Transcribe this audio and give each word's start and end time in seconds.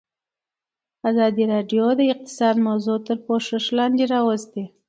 ازادي 1.09 1.43
راډیو 1.53 1.85
د 1.99 2.01
اقتصاد 2.13 2.55
موضوع 2.67 2.97
تر 3.07 3.17
پوښښ 3.25 3.65
لاندې 3.77 4.03
راوستې. 4.13 4.63